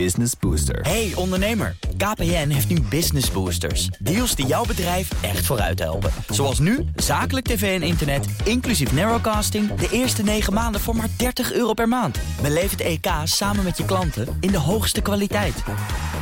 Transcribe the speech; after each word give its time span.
Business 0.00 0.32
Booster. 0.40 0.80
Hey 0.80 1.12
ondernemer, 1.14 1.76
KPN 1.96 2.48
heeft 2.48 2.68
nu 2.68 2.80
Business 2.80 3.30
Boosters. 3.30 3.86
Deals 3.86 4.34
die 4.34 4.46
jouw 4.46 4.64
bedrijf 4.64 5.22
echt 5.22 5.46
vooruit 5.46 5.78
helpen. 5.78 6.10
Zoals 6.28 6.58
nu, 6.58 6.84
zakelijk 6.96 7.46
tv 7.46 7.80
en 7.80 7.86
internet, 7.86 8.26
inclusief 8.44 8.92
narrowcasting... 8.92 9.74
de 9.74 9.88
eerste 9.90 10.22
9 10.22 10.52
maanden 10.52 10.80
voor 10.80 10.96
maar 10.96 11.08
30 11.16 11.52
euro 11.52 11.72
per 11.72 11.88
maand. 11.88 12.18
Beleef 12.42 12.70
het 12.70 12.80
EK 12.80 13.06
samen 13.24 13.64
met 13.64 13.76
je 13.76 13.84
klanten 13.84 14.36
in 14.40 14.50
de 14.50 14.58
hoogste 14.58 15.00
kwaliteit. 15.00 15.62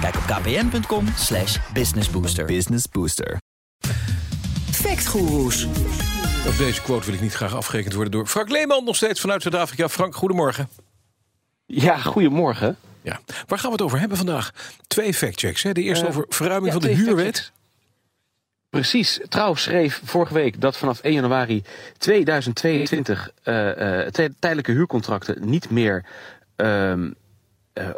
Kijk 0.01 0.15
op 0.17 0.23
kpn.com 0.23 1.07
slash 1.17 1.59
businessbooster. 1.73 2.45
Business 2.45 2.89
Booster. 2.89 3.41
Factgoeroes. 4.71 5.65
Op 6.47 6.57
deze 6.59 6.83
quote 6.83 7.05
wil 7.05 7.15
ik 7.15 7.21
niet 7.21 7.35
graag 7.35 7.55
afgerekend 7.55 7.95
worden 7.95 8.13
door 8.13 8.27
Frank 8.27 8.49
Leeman, 8.51 8.85
nog 8.85 8.97
steeds 8.97 9.21
vanuit 9.21 9.43
Zuid-Afrika. 9.43 9.89
Frank, 9.89 10.15
goedemorgen. 10.15 10.69
Ja, 11.67 11.97
goedemorgen. 11.97 12.77
Ja. 13.03 13.21
Waar 13.47 13.59
gaan 13.59 13.67
we 13.71 13.77
het 13.77 13.83
over 13.83 13.99
hebben 13.99 14.17
vandaag? 14.17 14.51
Twee 14.87 15.15
factchecks. 15.15 15.63
Hè? 15.63 15.73
De 15.73 15.83
eerste 15.83 16.05
Eh, 16.05 16.11
over 16.11 16.27
verruiming 16.29 16.73
ja, 16.73 16.81
van 16.81 16.89
de 16.89 16.95
huurwet. 16.97 17.53
Precies. 18.71 19.21
Trouw 19.29 19.55
schreef 19.55 20.01
vorige 20.05 20.35
week 20.35 20.61
dat 20.61 20.77
vanaf 20.77 21.01
1 21.01 21.13
januari 21.15 21.63
2022 21.99 23.31
eh, 23.43 24.01
eh, 24.05 24.09
tij- 24.09 24.31
tijdelijke 24.39 24.73
huurcontracten 24.73 25.49
niet 25.49 25.71
meer. 25.71 26.05
ehm, 26.57 27.11
eh, 27.73 27.89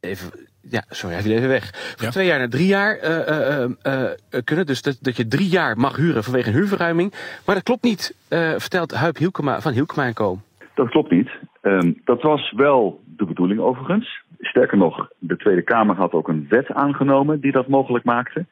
even, 0.00 0.30
ja, 0.60 0.84
sorry, 0.88 1.14
hij 1.14 1.22
viel 1.24 1.36
even 1.36 1.48
weg. 1.48 1.94
Van 1.96 2.06
Ja. 2.06 2.12
twee 2.12 2.26
jaar 2.26 2.38
naar 2.38 2.48
drie 2.48 2.66
jaar 2.66 2.96
eh, 2.96 3.28
eh, 3.28 3.62
eh, 3.82 4.10
eh, 4.30 4.40
kunnen. 4.44 4.66
Dus 4.66 4.82
dat, 4.82 4.98
dat 5.00 5.16
je 5.16 5.28
drie 5.28 5.48
jaar 5.48 5.78
mag 5.78 5.96
huren 5.96 6.24
vanwege 6.24 6.48
een 6.48 6.54
huurverruiming. 6.54 7.12
Maar 7.44 7.54
dat 7.54 7.64
klopt 7.64 7.82
niet, 7.82 8.14
eh, 8.28 8.52
vertelt 8.56 8.92
Huip 8.94 9.16
Hielkema 9.16 9.60
van 9.60 9.72
Hielkema 9.72 10.04
en 10.06 10.14
Co. 10.14 10.40
Dat 10.74 10.88
klopt 10.88 11.10
niet. 11.10 11.30
Ehm, 11.60 11.92
dat 12.04 12.22
was 12.22 12.52
wel 12.56 13.02
de 13.16 13.24
bedoeling 13.24 13.60
overigens. 13.60 14.22
Sterker 14.38 14.78
nog, 14.78 15.08
de 15.18 15.36
Tweede 15.36 15.62
Kamer 15.62 15.96
had 15.96 16.12
ook 16.12 16.28
een 16.28 16.46
wet 16.48 16.72
aangenomen 16.72 17.40
die 17.40 17.52
dat 17.52 17.68
mogelijk 17.68 18.04
maakte. 18.04 18.46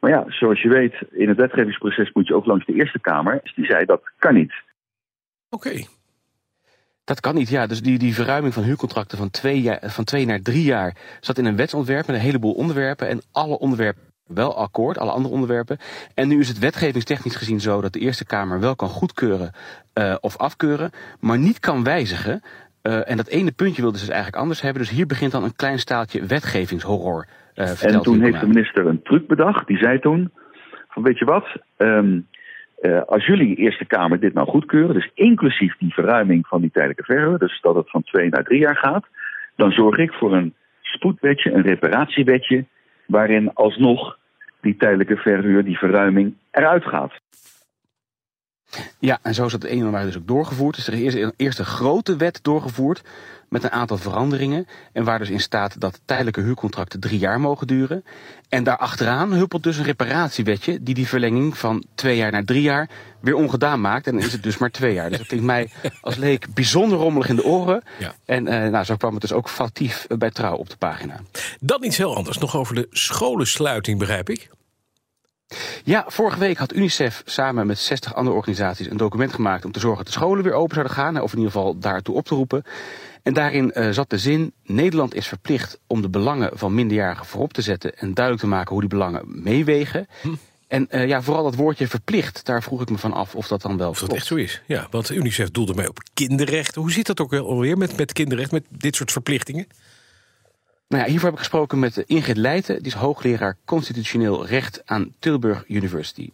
Maar 0.00 0.10
ja, 0.10 0.24
zoals 0.28 0.62
je 0.62 0.68
weet, 0.68 0.94
in 1.10 1.28
het 1.28 1.36
wetgevingsproces 1.36 2.12
moet 2.12 2.26
je 2.26 2.34
ook 2.34 2.46
langs 2.46 2.66
de 2.66 2.74
Eerste 2.74 3.00
Kamer. 3.00 3.40
Dus 3.42 3.54
die 3.54 3.64
zei 3.64 3.84
dat 3.84 4.02
kan 4.18 4.34
niet. 4.34 4.52
Oké. 5.50 5.84
Dat 7.04 7.20
kan 7.20 7.34
niet, 7.34 7.48
ja. 7.48 7.66
Dus 7.66 7.82
die, 7.82 7.98
die 7.98 8.14
verruiming 8.14 8.54
van 8.54 8.62
huurcontracten 8.62 9.18
van 9.18 9.30
twee, 9.30 9.60
jaar, 9.60 9.80
van 9.82 10.04
twee 10.04 10.26
naar 10.26 10.40
drie 10.40 10.64
jaar 10.64 10.96
zat 11.20 11.38
in 11.38 11.44
een 11.44 11.56
wetsontwerp 11.56 12.06
met 12.06 12.16
een 12.16 12.22
heleboel 12.22 12.54
onderwerpen. 12.54 13.08
En 13.08 13.22
alle 13.32 13.58
onderwerpen 13.58 14.02
wel 14.26 14.56
akkoord, 14.56 14.98
alle 14.98 15.10
andere 15.10 15.34
onderwerpen. 15.34 15.78
En 16.14 16.28
nu 16.28 16.40
is 16.40 16.48
het 16.48 16.58
wetgevingstechnisch 16.58 17.36
gezien 17.36 17.60
zo 17.60 17.80
dat 17.80 17.92
de 17.92 17.98
Eerste 17.98 18.24
Kamer 18.24 18.60
wel 18.60 18.76
kan 18.76 18.88
goedkeuren 18.88 19.52
eh, 19.92 20.14
of 20.20 20.36
afkeuren, 20.36 20.90
maar 21.20 21.38
niet 21.38 21.60
kan 21.60 21.84
wijzigen. 21.84 22.42
Eh, 22.86 23.10
en 23.10 23.16
dat 23.16 23.28
ene 23.28 23.52
puntje 23.52 23.82
wilden 23.82 24.00
ze 24.00 24.06
dus 24.06 24.14
eigenlijk 24.14 24.42
anders 24.42 24.60
hebben. 24.60 24.82
Dus 24.82 24.90
hier 24.90 25.06
begint 25.06 25.32
dan 25.32 25.44
een 25.44 25.56
klein 25.56 25.78
staaltje 25.78 26.26
wetgevingshorror. 26.26 27.26
eh 27.54 27.84
En 27.84 28.00
toen 28.02 28.20
heeft 28.20 28.40
de 28.40 28.46
minister 28.46 28.86
een 28.86 29.02
truc 29.02 29.26
bedacht. 29.26 29.66
Die 29.66 29.78
zei 29.78 29.98
toen: 29.98 30.30
van 30.88 31.02
weet 31.02 31.18
je 31.18 31.24
wat, 31.24 31.46
Ehm, 31.76 32.20
eh, 32.80 33.02
als 33.02 33.26
jullie 33.26 33.56
Eerste 33.56 33.84
Kamer 33.84 34.20
dit 34.20 34.34
nou 34.34 34.48
goedkeuren, 34.48 34.94
dus 34.94 35.10
inclusief 35.14 35.76
die 35.78 35.94
verruiming 35.94 36.46
van 36.46 36.60
die 36.60 36.70
tijdelijke 36.70 37.04
verhuur, 37.04 37.38
dus 37.38 37.60
dat 37.60 37.74
het 37.74 37.90
van 37.90 38.02
twee 38.02 38.28
naar 38.28 38.44
drie 38.44 38.60
jaar 38.60 38.76
gaat, 38.76 39.06
dan 39.56 39.70
zorg 39.70 39.96
ik 39.96 40.12
voor 40.12 40.34
een 40.34 40.54
spoedwetje, 40.80 41.52
een 41.52 41.62
reparatiewetje, 41.62 42.64
waarin 43.06 43.54
alsnog 43.54 44.18
die 44.60 44.76
tijdelijke 44.76 45.16
verhuur, 45.16 45.64
die 45.64 45.78
verruiming 45.78 46.34
eruit 46.50 46.84
gaat. 46.84 47.12
Ja, 48.98 49.18
en 49.22 49.34
zo 49.34 49.44
is 49.44 49.52
dat 49.52 49.60
de 49.60 49.68
1 49.68 49.78
januari 49.78 50.06
dus 50.06 50.16
ook 50.16 50.26
doorgevoerd. 50.26 50.76
Dus 50.76 50.86
er 50.86 51.36
is 51.36 51.58
een 51.58 51.64
grote 51.64 52.16
wet 52.16 52.38
doorgevoerd 52.42 53.02
met 53.48 53.64
een 53.64 53.70
aantal 53.70 53.98
veranderingen. 53.98 54.66
En 54.92 55.04
waar 55.04 55.18
dus 55.18 55.30
in 55.30 55.40
staat 55.40 55.80
dat 55.80 56.00
tijdelijke 56.04 56.40
huurcontracten 56.40 57.00
drie 57.00 57.18
jaar 57.18 57.40
mogen 57.40 57.66
duren. 57.66 58.04
En 58.48 58.64
daarachteraan 58.64 59.32
huppelt 59.32 59.62
dus 59.62 59.76
een 59.76 59.84
reparatiewetje 59.84 60.82
die 60.82 60.94
die 60.94 61.08
verlenging 61.08 61.58
van 61.58 61.84
twee 61.94 62.16
jaar 62.16 62.32
naar 62.32 62.44
drie 62.44 62.62
jaar 62.62 62.88
weer 63.20 63.34
ongedaan 63.34 63.80
maakt. 63.80 64.06
En 64.06 64.12
dan 64.12 64.22
is 64.22 64.32
het 64.32 64.42
dus 64.42 64.58
maar 64.58 64.70
twee 64.70 64.94
jaar. 64.94 65.08
Dus 65.08 65.18
dat 65.18 65.26
klinkt 65.26 65.46
mij 65.46 65.70
als 66.00 66.16
leek 66.16 66.54
bijzonder 66.54 66.98
rommelig 66.98 67.28
in 67.28 67.36
de 67.36 67.44
oren. 67.44 67.82
Ja. 67.98 68.14
En 68.24 68.46
eh, 68.46 68.70
nou, 68.70 68.84
zo 68.84 68.96
kwam 68.96 69.12
het 69.12 69.20
dus 69.20 69.32
ook 69.32 69.48
fatief 69.48 70.06
bij 70.18 70.30
Trouw 70.30 70.56
op 70.56 70.70
de 70.70 70.76
pagina. 70.76 71.20
Dan 71.60 71.84
iets 71.84 71.96
heel 71.96 72.16
anders. 72.16 72.38
Nog 72.38 72.56
over 72.56 72.74
de 72.74 72.86
scholensluiting, 72.90 73.98
begrijp 73.98 74.30
ik. 74.30 74.48
Ja, 75.84 76.04
vorige 76.08 76.38
week 76.38 76.56
had 76.58 76.74
UNICEF 76.74 77.22
samen 77.24 77.66
met 77.66 77.78
60 77.78 78.14
andere 78.14 78.36
organisaties 78.36 78.90
een 78.90 78.96
document 78.96 79.32
gemaakt 79.32 79.64
om 79.64 79.72
te 79.72 79.80
zorgen 79.80 80.04
dat 80.04 80.12
de 80.12 80.20
scholen 80.20 80.44
weer 80.44 80.52
open 80.52 80.74
zouden 80.74 80.94
gaan. 80.94 81.20
Of 81.20 81.32
in 81.32 81.38
ieder 81.38 81.52
geval 81.52 81.78
daartoe 81.78 82.14
op 82.14 82.26
te 82.26 82.34
roepen. 82.34 82.62
En 83.22 83.34
daarin 83.34 83.72
eh, 83.72 83.90
zat 83.90 84.10
de 84.10 84.18
zin: 84.18 84.52
Nederland 84.64 85.14
is 85.14 85.26
verplicht 85.26 85.78
om 85.86 86.02
de 86.02 86.08
belangen 86.08 86.50
van 86.54 86.74
minderjarigen 86.74 87.26
voorop 87.26 87.52
te 87.52 87.62
zetten 87.62 87.98
en 87.98 88.14
duidelijk 88.14 88.44
te 88.44 88.50
maken 88.50 88.70
hoe 88.70 88.80
die 88.80 88.90
belangen 88.90 89.22
meewegen. 89.42 90.06
En 90.68 90.90
eh, 90.90 91.06
ja, 91.08 91.22
vooral 91.22 91.42
dat 91.42 91.54
woordje 91.54 91.88
verplicht, 91.88 92.44
daar 92.44 92.62
vroeg 92.62 92.80
ik 92.80 92.90
me 92.90 92.98
van 92.98 93.12
af 93.12 93.34
of 93.34 93.46
dat 93.48 93.62
dan 93.62 93.76
wel 93.76 93.88
Of 93.88 93.98
dat 93.98 94.08
klopt. 94.08 94.20
echt 94.20 94.30
zo 94.30 94.34
is. 94.34 94.62
Ja, 94.66 94.86
want 94.90 95.10
UNICEF 95.10 95.50
doelde 95.50 95.74
mee 95.74 95.88
op 95.88 95.98
kinderrechten. 96.14 96.80
Hoe 96.80 96.92
zit 96.92 97.06
dat 97.06 97.20
ook 97.20 97.34
alweer 97.34 97.78
met, 97.78 97.96
met 97.96 98.12
kinderrecht, 98.12 98.50
met 98.52 98.64
dit 98.68 98.96
soort 98.96 99.12
verplichtingen? 99.12 99.66
Nou 100.88 101.02
ja, 101.02 101.08
hiervoor 101.08 101.28
heb 101.28 101.38
ik 101.38 101.44
gesproken 101.44 101.78
met 101.78 101.96
Ingrid 101.96 102.36
Leijten, 102.36 102.76
die 102.76 102.86
is 102.86 102.94
hoogleraar 102.94 103.56
constitutioneel 103.64 104.46
recht 104.46 104.82
aan 104.84 105.14
Tilburg 105.18 105.68
University. 105.68 106.30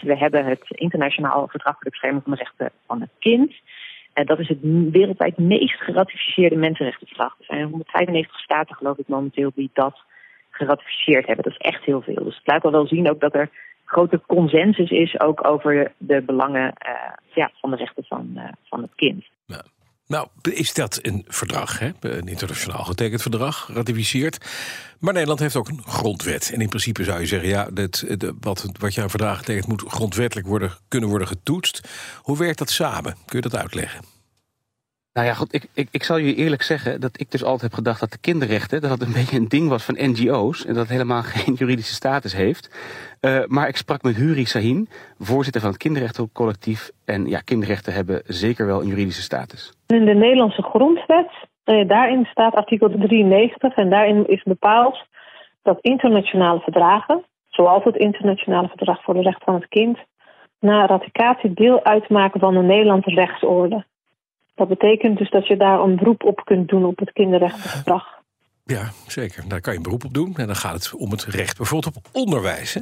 We 0.00 0.16
hebben 0.16 0.44
het 0.44 0.60
internationaal 0.68 1.48
verdrag 1.48 1.74
voor 1.74 1.84
de 1.84 1.90
bescherming 1.90 2.22
van 2.22 2.32
de 2.32 2.38
rechten 2.38 2.70
van 2.86 3.00
het 3.00 3.10
kind. 3.18 3.52
En 4.12 4.26
dat 4.26 4.38
is 4.38 4.48
het 4.48 4.58
wereldwijd 4.90 5.38
meest 5.38 5.80
geratificeerde 5.80 6.56
mensenrechtenverdrag. 6.56 7.36
Er 7.38 7.44
zijn 7.44 7.62
195 7.62 8.38
staten, 8.40 8.76
geloof 8.76 8.98
ik, 8.98 9.08
momenteel 9.08 9.50
die 9.54 9.70
dat 9.72 9.98
geratificeerd 10.50 11.26
hebben. 11.26 11.44
Dat 11.44 11.52
is 11.52 11.66
echt 11.66 11.84
heel 11.84 12.02
veel. 12.02 12.24
Dus 12.24 12.36
het 12.36 12.46
laat 12.46 12.64
al 12.64 12.70
wel 12.70 12.86
zien 12.86 13.10
ook 13.10 13.20
dat 13.20 13.34
er 13.34 13.50
grote 13.84 14.20
consensus 14.26 14.90
is 14.90 15.20
ook 15.20 15.46
over 15.46 15.92
de 15.98 16.22
belangen 16.22 16.72
eh, 16.72 16.92
ja, 17.34 17.50
van 17.60 17.70
de 17.70 17.76
rechten 17.76 18.04
van, 18.04 18.30
eh, 18.34 18.48
van 18.62 18.82
het 18.82 18.94
kind. 18.94 19.24
Nou, 19.46 19.62
nou, 20.06 20.28
is 20.42 20.74
dat 20.74 20.98
een 21.02 21.24
verdrag, 21.28 21.78
hè? 21.78 21.90
een 22.00 22.28
internationaal 22.28 22.84
getekend 22.84 23.22
verdrag, 23.22 23.56
geratificeerd. 23.64 24.44
Maar 24.98 25.12
Nederland 25.12 25.40
heeft 25.40 25.56
ook 25.56 25.68
een 25.68 25.82
grondwet. 25.86 26.50
En 26.52 26.60
in 26.60 26.68
principe 26.68 27.04
zou 27.04 27.20
je 27.20 27.26
zeggen, 27.26 27.48
ja, 27.48 27.68
dat, 27.72 28.04
de- 28.16 28.34
wat, 28.40 28.66
wat 28.78 28.94
je 28.94 29.02
aan 29.02 29.10
verdragen 29.10 29.44
tekent 29.44 29.66
moet 29.66 29.84
grondwettelijk 29.86 30.46
worden, 30.48 30.72
kunnen 30.88 31.08
worden 31.08 31.28
getoetst. 31.28 31.80
Hoe 32.22 32.38
werkt 32.38 32.58
dat 32.58 32.70
samen? 32.70 33.16
Kun 33.26 33.40
je 33.42 33.48
dat 33.48 33.60
uitleggen? 33.60 34.15
Nou 35.16 35.28
ja, 35.28 35.34
goed, 35.34 35.54
ik, 35.54 35.66
ik, 35.74 35.88
ik 35.90 36.02
zal 36.02 36.16
je 36.16 36.34
eerlijk 36.34 36.62
zeggen 36.62 37.00
dat 37.00 37.20
ik 37.20 37.30
dus 37.30 37.44
altijd 37.44 37.62
heb 37.62 37.72
gedacht 37.72 38.00
dat 38.00 38.10
de 38.10 38.20
kinderrechten 38.20 38.80
dat 38.80 38.90
dat 38.90 39.00
een 39.00 39.18
beetje 39.20 39.38
een 39.38 39.48
ding 39.48 39.68
was 39.68 39.84
van 39.84 39.96
NGO's 40.10 40.66
en 40.66 40.74
dat 40.74 40.82
het 40.82 40.92
helemaal 40.92 41.22
geen 41.34 41.54
juridische 41.54 41.94
status 41.94 42.34
heeft. 42.34 42.64
Eh, 43.20 43.44
maar 43.46 43.68
ik 43.68 43.76
sprak 43.76 44.02
met 44.02 44.16
Huri 44.16 44.44
Sahin, 44.44 44.88
voorzitter 45.18 45.60
van 45.60 45.70
het 45.70 45.78
kinderrechtencollectief. 45.78 46.90
En 47.04 47.26
ja, 47.26 47.40
kinderrechten 47.40 47.92
hebben 47.92 48.22
zeker 48.26 48.66
wel 48.66 48.80
een 48.80 48.86
juridische 48.86 49.22
status. 49.22 49.72
In 49.86 50.04
de 50.04 50.14
Nederlandse 50.14 50.62
grondwet, 50.62 51.30
eh, 51.64 51.88
daarin 51.88 52.24
staat 52.24 52.54
artikel 52.54 52.88
93 52.88 53.74
en 53.74 53.90
daarin 53.90 54.26
is 54.26 54.42
bepaald 54.42 54.98
dat 55.62 55.78
internationale 55.80 56.60
verdragen, 56.60 57.24
zoals 57.48 57.84
het 57.84 57.96
internationale 57.96 58.68
verdrag 58.68 59.02
voor 59.02 59.14
de 59.14 59.22
rechten 59.22 59.44
van 59.44 59.54
het 59.54 59.68
kind, 59.68 59.98
na 60.60 60.86
ratificatie 60.86 61.52
deel 61.54 61.84
uitmaken 61.84 62.40
van 62.40 62.54
de 62.54 62.62
Nederlandse 62.62 63.10
rechtsorde. 63.10 63.84
Dat 64.56 64.68
betekent 64.68 65.18
dus 65.18 65.30
dat 65.30 65.46
je 65.46 65.56
daar 65.56 65.80
een 65.80 65.96
beroep 65.96 66.24
op 66.24 66.40
kunt 66.44 66.68
doen 66.68 66.84
op 66.84 66.98
het 66.98 67.12
kinderrechtenverdrag. 67.12 68.04
Ja, 68.64 68.90
zeker. 69.06 69.44
Daar 69.48 69.60
kan 69.60 69.72
je 69.72 69.78
een 69.78 69.84
beroep 69.84 70.04
op 70.04 70.14
doen. 70.14 70.34
En 70.36 70.46
dan 70.46 70.56
gaat 70.56 70.74
het 70.74 70.94
om 70.94 71.10
het 71.10 71.24
recht 71.24 71.56
bijvoorbeeld 71.56 71.96
op 71.96 72.06
onderwijs. 72.12 72.74
Hè? 72.74 72.80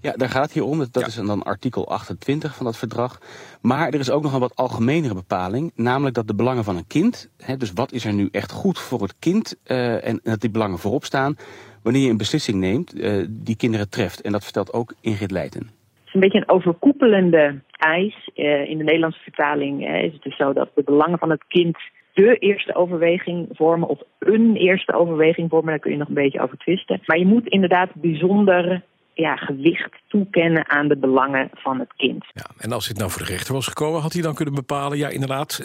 Ja, 0.00 0.12
daar 0.12 0.28
gaat 0.28 0.42
het 0.42 0.52
hier 0.52 0.64
om. 0.64 0.78
Dat 0.78 0.88
Ja. 1.00 1.06
is 1.06 1.14
dan 1.14 1.42
artikel 1.42 1.88
28 1.88 2.54
van 2.56 2.64
dat 2.66 2.76
verdrag. 2.76 3.18
Maar 3.60 3.88
er 3.88 3.98
is 3.98 4.10
ook 4.10 4.22
nog 4.22 4.32
een 4.32 4.40
wat 4.40 4.56
algemenere 4.56 5.14
bepaling. 5.14 5.72
Namelijk 5.74 6.14
dat 6.14 6.26
de 6.26 6.34
belangen 6.34 6.64
van 6.64 6.76
een 6.76 6.86
kind, 6.86 7.30
hè, 7.38 7.56
dus 7.56 7.72
wat 7.72 7.92
is 7.92 8.04
er 8.04 8.12
nu 8.12 8.28
echt 8.30 8.52
goed 8.52 8.78
voor 8.78 9.02
het 9.02 9.14
kind, 9.18 9.56
eh, 9.64 10.06
en 10.08 10.20
dat 10.22 10.40
die 10.40 10.50
belangen 10.50 10.78
voorop 10.78 11.04
staan, 11.04 11.36
wanneer 11.82 12.02
je 12.02 12.10
een 12.10 12.16
beslissing 12.16 12.58
neemt 12.58 13.00
eh, 13.00 13.24
die 13.28 13.56
kinderen 13.56 13.90
treft. 13.90 14.20
En 14.20 14.32
dat 14.32 14.44
vertelt 14.44 14.72
ook 14.72 14.94
Ingrid 15.00 15.30
Leijten. 15.30 15.60
Het 15.60 16.06
is 16.06 16.14
een 16.14 16.20
beetje 16.20 16.38
een 16.38 16.48
overkoepelende 16.48 17.60
eis. 17.76 18.30
Eh, 18.34 18.68
in 18.68 18.78
de 18.78 18.84
Nederlandse 18.84 19.22
vertaling 19.22 19.86
eh, 19.86 20.02
is 20.02 20.12
het 20.12 20.22
dus 20.22 20.36
zo 20.36 20.52
dat 20.52 20.70
de 20.74 20.82
belangen 20.82 21.18
van 21.18 21.30
het 21.30 21.44
kind 21.48 21.76
de 22.12 22.36
eerste 22.38 22.74
overweging 22.74 23.48
vormen 23.52 23.88
of 23.88 24.00
een 24.18 24.56
eerste 24.56 24.92
overweging 24.92 25.50
vormen. 25.50 25.70
Daar 25.70 25.78
kun 25.78 25.90
je 25.90 25.96
nog 25.96 26.08
een 26.08 26.14
beetje 26.14 26.40
over 26.40 26.56
twisten. 26.56 27.00
Maar 27.06 27.18
je 27.18 27.26
moet 27.26 27.46
inderdaad 27.46 27.94
bijzonder 27.94 28.82
ja, 29.14 29.36
gewicht 29.36 29.92
toekennen 30.08 30.68
aan 30.68 30.88
de 30.88 30.96
belangen 30.96 31.50
van 31.52 31.78
het 31.78 31.92
kind. 31.96 32.24
Ja, 32.32 32.46
en 32.58 32.72
als 32.72 32.86
dit 32.86 32.98
nou 32.98 33.10
voor 33.10 33.22
de 33.22 33.32
rechter 33.32 33.54
was 33.54 33.66
gekomen, 33.66 34.00
had 34.00 34.12
hij 34.12 34.22
dan 34.22 34.34
kunnen 34.34 34.54
bepalen... 34.54 34.98
ja, 34.98 35.08
inderdaad, 35.08 35.62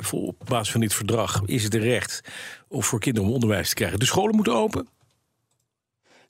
vol- 0.00 0.26
op 0.26 0.48
basis 0.48 0.72
van 0.72 0.80
dit 0.80 0.94
verdrag 0.94 1.42
is 1.46 1.64
het 1.64 1.74
een 1.74 1.80
recht... 1.80 2.22
om 2.68 2.82
voor 2.82 3.00
kinderen 3.00 3.28
om 3.28 3.34
onderwijs 3.34 3.68
te 3.68 3.74
krijgen. 3.74 3.98
De 3.98 4.04
scholen 4.04 4.34
moeten 4.34 4.54
open? 4.54 4.88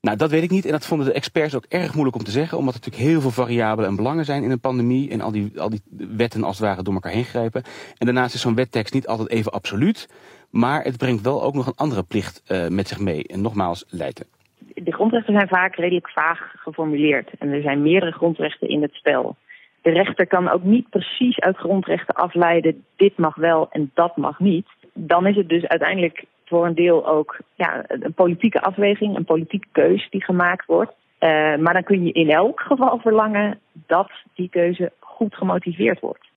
Nou, 0.04 0.16
dat 0.16 0.30
weet 0.30 0.42
ik 0.42 0.50
niet. 0.50 0.64
En 0.64 0.72
dat 0.72 0.86
vonden 0.86 1.06
de 1.06 1.12
experts 1.12 1.54
ook 1.54 1.64
erg 1.68 1.92
moeilijk 1.92 2.16
om 2.16 2.24
te 2.24 2.30
zeggen. 2.30 2.58
Omdat 2.58 2.74
er 2.74 2.80
natuurlijk 2.80 3.10
heel 3.10 3.20
veel 3.20 3.44
variabelen 3.44 3.90
en 3.90 3.96
belangen 3.96 4.24
zijn 4.24 4.42
in 4.42 4.50
een 4.50 4.60
pandemie. 4.60 5.10
En 5.10 5.20
al 5.20 5.32
die, 5.32 5.60
al 5.60 5.70
die 5.70 5.82
wetten 6.16 6.44
als 6.44 6.58
het 6.58 6.66
ware 6.66 6.82
door 6.82 6.94
elkaar 6.94 7.12
heen 7.12 7.24
grijpen. 7.24 7.62
En 7.98 8.06
daarnaast 8.06 8.34
is 8.34 8.40
zo'n 8.40 8.54
wettekst 8.54 8.94
niet 8.94 9.06
altijd 9.06 9.30
even 9.30 9.52
absoluut. 9.52 10.08
Maar 10.50 10.82
het 10.82 10.96
brengt 10.96 11.22
wel 11.22 11.42
ook 11.42 11.54
nog 11.54 11.66
een 11.66 11.76
andere 11.76 12.02
plicht 12.02 12.42
uh, 12.48 12.68
met 12.68 12.88
zich 12.88 12.98
mee. 12.98 13.26
En 13.26 13.40
nogmaals, 13.40 13.84
leiden. 13.88 14.26
De 14.74 14.92
grondrechten 14.92 15.34
zijn 15.34 15.48
vaak 15.48 15.76
redelijk 15.76 16.10
vaag 16.10 16.52
geformuleerd. 16.56 17.30
En 17.38 17.48
er 17.48 17.62
zijn 17.62 17.82
meerdere 17.82 18.12
grondrechten 18.12 18.68
in 18.68 18.82
het 18.82 18.92
spel. 18.92 19.36
De 19.82 19.90
rechter 19.90 20.26
kan 20.26 20.48
ook 20.48 20.62
niet 20.62 20.88
precies 20.90 21.40
uit 21.40 21.56
grondrechten 21.56 22.14
afleiden... 22.14 22.84
dit 22.96 23.18
mag 23.18 23.34
wel 23.34 23.68
en 23.70 23.90
dat 23.94 24.16
mag 24.16 24.38
niet. 24.38 24.66
Dan 24.94 25.26
is 25.26 25.36
het 25.36 25.48
dus 25.48 25.66
uiteindelijk 25.66 26.24
voor 26.44 26.66
een 26.66 26.74
deel 26.74 27.08
ook 27.08 27.38
ja, 27.54 27.84
een 27.88 28.14
politieke 28.14 28.62
afweging, 28.62 29.16
een 29.16 29.24
politieke 29.24 29.68
keus 29.72 30.10
die 30.10 30.24
gemaakt 30.24 30.66
wordt. 30.66 30.92
Uh, 31.20 31.30
maar 31.56 31.72
dan 31.72 31.84
kun 31.84 32.04
je 32.04 32.12
in 32.12 32.30
elk 32.30 32.60
geval 32.60 32.98
verlangen 32.98 33.60
dat 33.72 34.10
die 34.34 34.48
keuze 34.48 34.92
goed 34.98 35.34
gemotiveerd 35.34 36.00
wordt. 36.00 36.32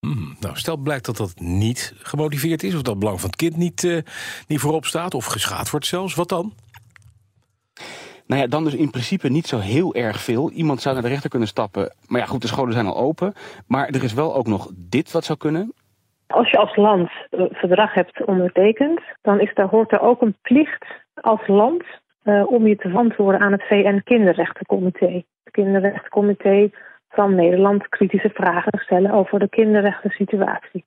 Hmm, 0.00 0.36
nou, 0.40 0.56
stel 0.56 0.76
blijkt 0.76 1.06
dat 1.06 1.16
dat 1.16 1.34
niet 1.40 1.94
gemotiveerd 1.98 2.62
is, 2.62 2.74
of 2.74 2.82
dat 2.82 2.90
het 2.90 2.98
belang 2.98 3.20
van 3.20 3.28
het 3.30 3.38
kind 3.38 3.56
niet, 3.56 3.82
uh, 3.82 3.98
niet 4.46 4.60
voorop 4.60 4.84
staat, 4.84 5.14
of 5.14 5.24
geschaad 5.24 5.70
wordt 5.70 5.86
zelfs, 5.86 6.14
wat 6.14 6.28
dan? 6.28 6.52
Nou 8.26 8.40
ja, 8.40 8.46
dan 8.46 8.64
dus 8.64 8.74
in 8.74 8.90
principe 8.90 9.28
niet 9.28 9.46
zo 9.46 9.58
heel 9.58 9.94
erg 9.94 10.22
veel. 10.22 10.50
Iemand 10.50 10.80
zou 10.80 10.94
naar 10.94 11.02
de 11.02 11.08
rechter 11.08 11.30
kunnen 11.30 11.48
stappen. 11.48 11.94
Maar 12.06 12.20
ja, 12.20 12.26
goed, 12.26 12.42
de 12.42 12.48
scholen 12.48 12.72
zijn 12.72 12.86
al 12.86 12.96
open. 12.96 13.34
Maar 13.66 13.88
er 13.88 14.04
is 14.04 14.12
wel 14.12 14.34
ook 14.34 14.46
nog 14.46 14.70
dit 14.74 15.12
wat 15.12 15.24
zou 15.24 15.38
kunnen. 15.38 15.72
Als 16.32 16.50
je 16.50 16.56
als 16.56 16.76
land 16.76 17.10
een 17.30 17.48
verdrag 17.52 17.94
hebt 17.94 18.24
ondertekend, 18.24 19.00
dan 19.22 19.40
is 19.40 19.54
daar, 19.54 19.68
hoort 19.68 19.92
er 19.92 20.00
ook 20.00 20.22
een 20.22 20.36
plicht 20.42 20.84
als 21.14 21.46
land 21.46 21.84
uh, 22.24 22.46
om 22.46 22.66
je 22.66 22.76
te 22.76 22.88
verantwoorden 22.88 23.40
aan 23.40 23.52
het 23.52 23.62
VN-kinderrechtencomité. 23.62 25.22
Het 25.44 25.52
kinderrechtencomité 25.52 26.70
van 27.08 27.34
Nederland 27.34 27.88
kritische 27.88 28.30
vragen 28.34 28.78
stellen 28.78 29.10
over 29.10 29.38
de 29.38 29.48
kinderrechten-situatie. 29.48 30.84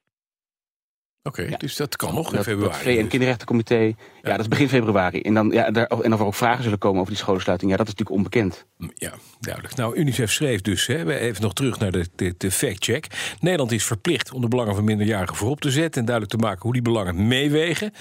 Oké, 1.27 1.39
okay, 1.39 1.51
ja. 1.51 1.57
dus 1.57 1.75
dat 1.75 1.95
kan 1.95 2.13
nog 2.13 2.33
in 2.33 2.43
februari. 2.43 2.89
Het 2.89 2.99
VN-kinderrechtencomité, 2.99 3.75
ja. 3.75 3.93
ja. 4.21 4.31
dat 4.31 4.39
is 4.39 4.47
begin 4.47 4.69
februari. 4.69 5.21
En, 5.21 5.33
dan, 5.33 5.49
ja, 5.49 5.71
daar, 5.71 5.85
en 5.85 6.13
of 6.13 6.19
er 6.19 6.25
ook 6.25 6.35
vragen 6.35 6.63
zullen 6.63 6.77
komen 6.77 6.99
over 6.99 7.11
die 7.11 7.21
scholensluiting, 7.21 7.71
ja, 7.71 7.77
dat 7.77 7.87
is 7.87 7.93
natuurlijk 7.93 8.17
onbekend. 8.17 8.65
Ja, 8.93 9.13
duidelijk. 9.39 9.75
Nou, 9.75 9.95
UNICEF 9.95 10.31
schreef 10.31 10.61
dus, 10.61 10.87
hè, 10.87 11.17
even 11.17 11.41
nog 11.41 11.53
terug 11.53 11.79
naar 11.79 11.91
de, 11.91 12.07
de, 12.15 12.35
de 12.37 12.51
fact-check. 12.51 13.07
Nederland 13.39 13.71
is 13.71 13.83
verplicht 13.83 14.31
om 14.31 14.41
de 14.41 14.47
belangen 14.47 14.75
van 14.75 14.83
minderjarigen 14.83 15.35
voorop 15.35 15.61
te 15.61 15.71
zetten... 15.71 15.99
en 15.99 16.07
duidelijk 16.07 16.35
te 16.37 16.45
maken 16.45 16.61
hoe 16.61 16.73
die 16.73 16.81
belangen 16.81 17.27
meewegen. 17.27 17.93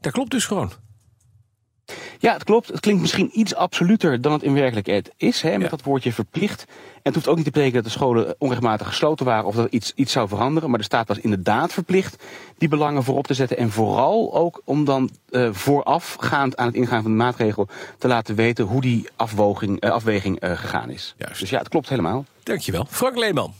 Dat 0.00 0.12
klopt 0.12 0.30
dus 0.30 0.44
gewoon. 0.44 0.72
Ja, 2.18 2.32
het 2.32 2.44
klopt. 2.44 2.68
Het 2.68 2.80
klinkt 2.80 3.00
misschien 3.00 3.30
iets 3.32 3.54
absoluter 3.54 4.20
dan 4.20 4.32
het 4.32 4.42
in 4.42 4.54
werkelijkheid 4.54 5.10
is, 5.16 5.42
hè, 5.42 5.58
met 5.58 5.70
dat 5.70 5.82
woordje 5.82 6.12
verplicht. 6.12 6.64
En 6.68 7.00
het 7.02 7.14
hoeft 7.14 7.28
ook 7.28 7.36
niet 7.36 7.44
te 7.44 7.50
betekenen 7.50 7.82
dat 7.82 7.92
de 7.92 7.98
scholen 7.98 8.34
onrechtmatig 8.38 8.86
gesloten 8.86 9.26
waren 9.26 9.44
of 9.44 9.54
dat 9.54 9.72
iets, 9.72 9.92
iets 9.94 10.12
zou 10.12 10.28
veranderen. 10.28 10.70
Maar 10.70 10.78
de 10.78 10.84
staat 10.84 11.08
was 11.08 11.18
inderdaad 11.18 11.72
verplicht 11.72 12.22
die 12.58 12.68
belangen 12.68 13.02
voorop 13.02 13.26
te 13.26 13.34
zetten. 13.34 13.56
En 13.56 13.70
vooral 13.70 14.34
ook 14.34 14.62
om 14.64 14.84
dan 14.84 15.10
uh, 15.30 15.48
voorafgaand 15.52 16.56
aan 16.56 16.66
het 16.66 16.74
ingaan 16.74 17.02
van 17.02 17.10
de 17.10 17.16
maatregel 17.16 17.68
te 17.98 18.08
laten 18.08 18.34
weten 18.34 18.64
hoe 18.64 18.80
die 18.80 19.08
afwoging, 19.16 19.84
uh, 19.84 19.90
afweging 19.90 20.44
uh, 20.44 20.50
gegaan 20.50 20.90
is. 20.90 21.14
Juist. 21.18 21.40
Dus 21.40 21.50
ja, 21.50 21.58
het 21.58 21.68
klopt 21.68 21.88
helemaal. 21.88 22.24
Dankjewel. 22.42 22.86
Frank 22.90 23.16
Leeman. 23.16 23.59